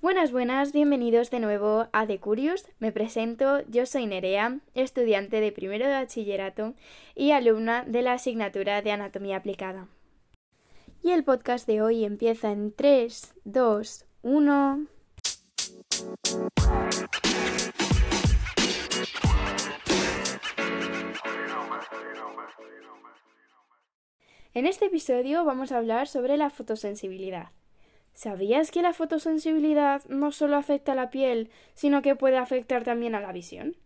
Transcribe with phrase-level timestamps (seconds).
[0.00, 2.66] Buenas, buenas, bienvenidos de nuevo a The Curious.
[2.80, 6.74] Me presento, yo soy Nerea, estudiante de primero de bachillerato
[7.14, 9.86] y alumna de la asignatura de Anatomía Aplicada.
[11.02, 14.86] Y el podcast de hoy empieza en 3, 2, 1.
[24.54, 27.50] En este episodio vamos a hablar sobre la fotosensibilidad.
[28.14, 33.14] ¿Sabías que la fotosensibilidad no solo afecta a la piel, sino que puede afectar también
[33.14, 33.76] a la visión?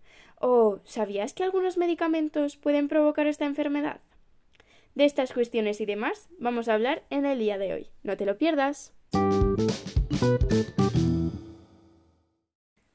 [0.41, 4.01] ¿O sabías que algunos medicamentos pueden provocar esta enfermedad?
[4.95, 7.91] De estas cuestiones y demás vamos a hablar en el día de hoy.
[8.05, 8.95] No te lo pierdas.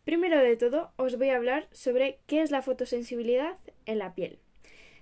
[0.06, 4.40] Primero de todo, os voy a hablar sobre qué es la fotosensibilidad en la piel.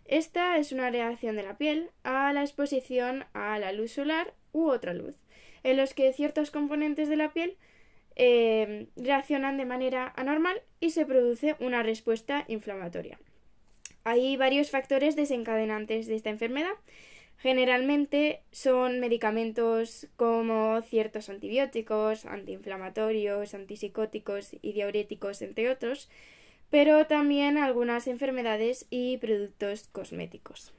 [0.06, 4.70] Esta es una reacción de la piel a la exposición a la luz solar u
[4.70, 5.16] otra luz,
[5.64, 7.58] en los que ciertos componentes de la piel
[8.16, 13.20] eh, reaccionan de manera anormal y se produce una respuesta inflamatoria.
[14.04, 16.74] Hay varios factores desencadenantes de esta enfermedad.
[17.38, 26.10] Generalmente son medicamentos como ciertos antibióticos, antiinflamatorios, antipsicóticos y diuréticos, entre otros,
[26.70, 30.74] pero también algunas enfermedades y productos cosméticos.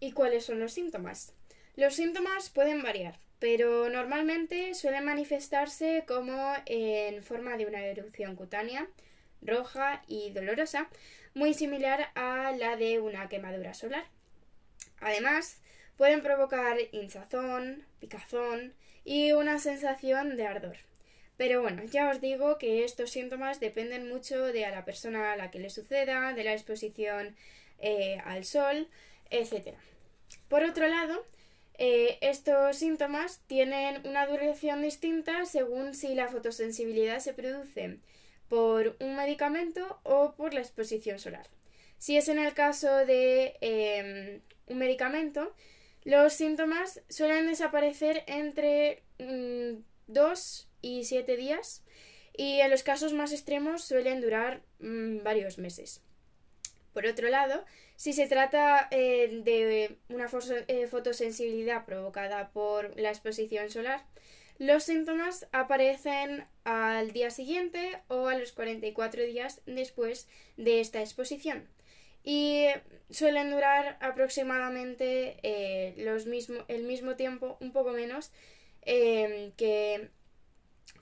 [0.00, 1.34] ¿Y cuáles son los síntomas?
[1.76, 8.88] Los síntomas pueden variar, pero normalmente suelen manifestarse como en forma de una erupción cutánea,
[9.40, 10.88] roja y dolorosa,
[11.34, 14.04] muy similar a la de una quemadura solar.
[15.00, 15.60] Además,
[15.96, 20.76] pueden provocar hinchazón, picazón y una sensación de ardor.
[21.42, 25.36] Pero bueno, ya os digo que estos síntomas dependen mucho de a la persona a
[25.36, 27.34] la que le suceda, de la exposición
[27.80, 28.86] eh, al sol,
[29.28, 29.74] etc.
[30.46, 31.26] Por otro lado,
[31.78, 37.98] eh, estos síntomas tienen una duración distinta según si la fotosensibilidad se produce
[38.48, 41.48] por un medicamento o por la exposición solar.
[41.98, 45.52] Si es en el caso de em, un medicamento,
[46.04, 51.82] los síntomas suelen desaparecer entre 2 mm, y 7 días
[52.34, 56.02] y en los casos más extremos suelen durar mm, varios meses.
[56.92, 57.64] Por otro lado,
[57.96, 60.28] si se trata eh, de una
[60.68, 64.04] eh, fotosensibilidad provocada por la exposición solar,
[64.58, 71.68] los síntomas aparecen al día siguiente o a los 44 días después de esta exposición
[72.24, 72.66] y
[73.10, 76.26] suelen durar aproximadamente eh, los
[76.68, 78.30] el mismo tiempo, un poco menos,
[78.82, 80.08] em, que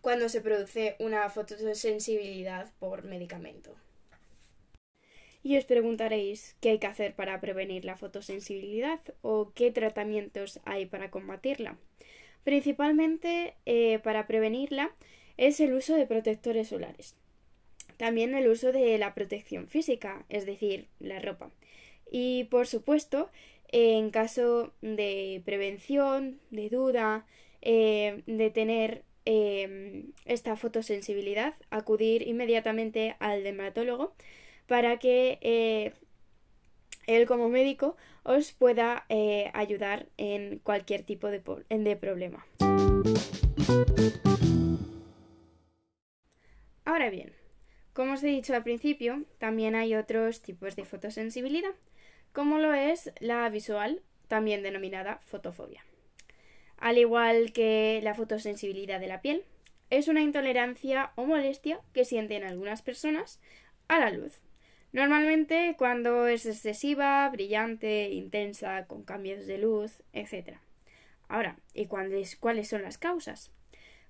[0.01, 3.75] cuando se produce una fotosensibilidad por medicamento.
[5.43, 10.87] Y os preguntaréis qué hay que hacer para prevenir la fotosensibilidad o qué tratamientos hay
[10.87, 11.79] para combatirla.
[12.45, 14.95] Principalmente eh, para prevenirla
[15.37, 17.17] es el uso de protectores solares.
[17.97, 21.51] También el uso de la protección física, es decir, la ropa.
[22.11, 23.31] Y por supuesto,
[23.69, 27.27] en caso de prevención, de duda,
[27.63, 34.15] eh, de tener em, esta fotosensibilidad, acudir inmediatamente al dermatólogo
[34.67, 35.93] para que eh,
[37.07, 42.47] él como médico os pueda eh, ayudar en cualquier tipo de, de problema.
[46.85, 47.33] Ahora bien,
[47.93, 51.75] como os he dicho al principio, también hay otros tipos de fotosensibilidad,
[52.33, 55.85] como lo es la visual, también denominada fotofobia.
[56.81, 59.45] Al igual que la fotosensibilidad de la piel,
[59.91, 63.41] es una intolerancia o molestia que sienten algunas personas
[63.89, 64.41] a la luz,
[64.93, 70.59] Normalmente cuando es excesiva, brillante, intensa, con cambios de luz, etc.
[71.29, 73.53] Ahora, ¿y cuáles, cuáles son las causas?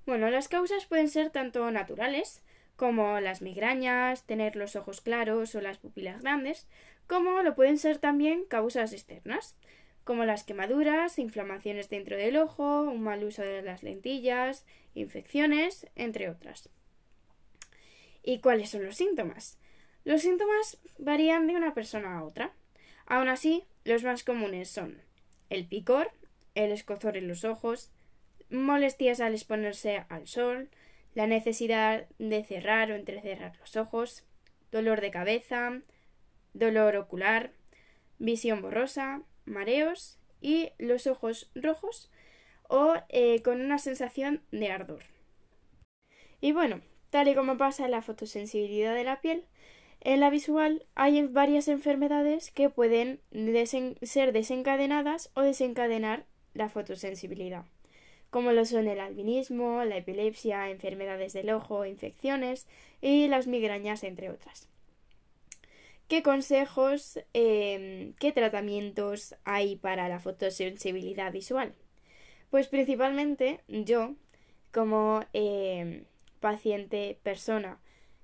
[0.07, 2.43] Bueno, las causas pueden ser tanto naturales,
[2.77, 6.67] como las migrañas, tener los ojos claros o las pupilas grandes,
[7.07, 9.57] como lo pueden ser también causas externas,
[10.05, 14.65] como las quemaduras, inflamaciones dentro del ojo, un mal uso de las lentillas,
[14.95, 16.69] infecciones, entre otras.
[18.23, 19.59] ¿Y cuáles son los síntomas?
[20.05, 22.53] Los síntomas varían de una persona a otra.
[23.07, 25.01] Aún así, los más comunes son
[25.49, 26.11] el picor,
[26.55, 27.91] el escozor en los ojos,
[28.51, 30.71] molestias al exponerse al sol,
[31.15, 34.25] la necesidad de cerrar o entrecerrar los ojos,
[34.71, 35.81] dolor de cabeza,
[36.53, 37.53] dolor ocular,
[38.19, 42.11] visión borrosa, mareos y los ojos rojos
[42.69, 45.03] o eh, con una sensación de ardor.
[46.41, 49.45] Y bueno, tal y como pasa en la fotosensibilidad de la piel,
[50.03, 53.21] En la visual hay varias enfermedades que pueden
[54.03, 57.67] ser desencadenadas o desencadenar la fotosensibilidad,
[58.31, 62.67] como lo son el albinismo, la epilepsia, enfermedades del ojo, infecciones
[63.03, 64.69] y las migrañas, entre otras.
[66.11, 71.73] ¿Qué consejos, em, qué tratamientos hay para la fotosensibilidad visual?
[72.51, 74.17] Pues principalmente yo,
[74.73, 76.07] como em,
[76.41, 77.79] paciente persona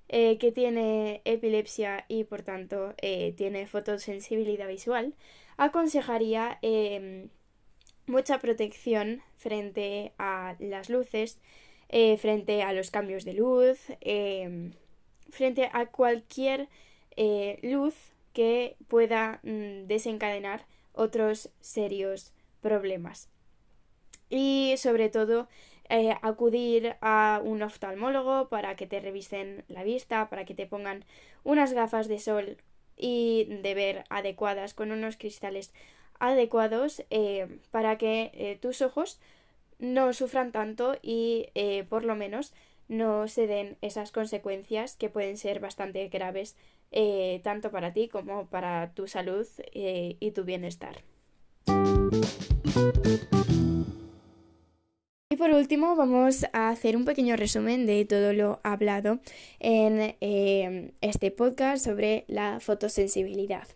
[0.09, 5.15] eh, que tiene epilepsia y por tanto eh, tiene fotosensibilidad visual,
[5.55, 7.29] aconsejaría em,
[8.05, 11.39] mucha protección frente a las luces,
[11.87, 13.79] eh, frente a los cambios de luz,
[15.31, 16.67] frente a cualquier
[17.61, 17.95] luz
[18.33, 23.29] que pueda mm, desencadenar otros serios problemas.
[24.29, 25.47] Y sobre todo
[25.89, 31.05] eh, acudir a un oftalmólogo para que te revisen la vista, para que te pongan
[31.45, 32.57] unas gafas de sol
[32.97, 35.73] y de ver adecuadas con unos cristales
[36.19, 39.19] adecuados eh, para que eh, tus ojos
[39.79, 41.49] no sufran tanto y
[41.89, 42.53] por lo menos
[42.87, 46.55] no se den esas consecuencias que pueden ser bastante graves
[47.43, 51.03] tanto para ti como para tu salud y tu bienestar.
[55.29, 59.19] Y por último vamos a hacer un pequeño resumen de todo lo hablado
[59.59, 63.67] en eh, este podcast sobre la fotosensibilidad.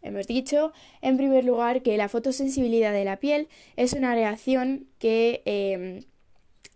[0.00, 0.72] Hemos dicho,
[1.02, 6.04] en primer lugar, que la fotosensibilidad de la piel es una reacción que eh,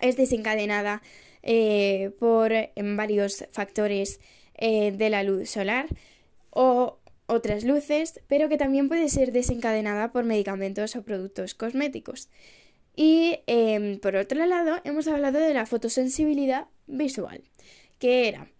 [0.00, 1.02] es desencadenada
[1.42, 4.20] eh, por varios factores
[4.60, 5.86] de la luz solar
[6.50, 12.28] o otras luces, pero que también puede ser desencadenada por medicamentos o productos cosméticos.
[12.96, 17.44] Y em, por otro lado, hemos hablado de la fotosensibilidad visual,
[18.00, 18.50] que era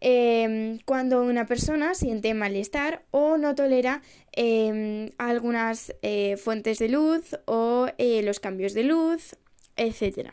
[0.00, 4.02] em, cuando una persona siente malestar o no tolera
[4.32, 9.36] em, algunas eh, fuentes de luz o eh, los cambios de luz,
[9.76, 10.30] etc.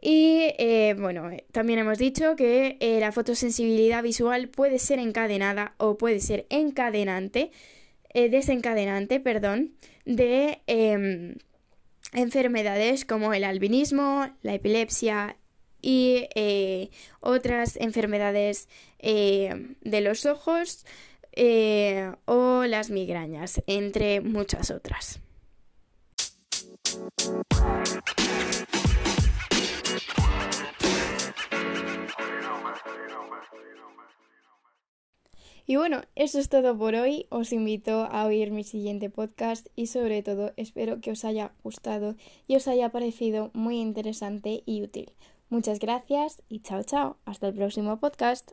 [0.00, 6.20] Y eh, bueno, también hemos dicho que la fotosensibilidad visual puede ser encadenada o puede
[6.20, 7.50] ser encadenante,
[8.14, 9.72] desencadenante, perdón,
[10.04, 10.60] de
[12.12, 15.36] enfermedades como el albinismo, la epilepsia
[15.82, 16.90] y eh,
[17.20, 20.84] otras enfermedades eh, de los ojos
[21.32, 25.20] eh, o las migrañas, entre muchas otras.
[35.66, 37.26] Y bueno, eso es todo por hoy.
[37.28, 42.14] Os invito a oír mi siguiente podcast y sobre todo espero que os haya gustado
[42.46, 45.10] y os haya parecido muy interesante y útil.
[45.48, 47.16] Muchas gracias y chao chao.
[47.24, 48.52] Hasta el próximo podcast.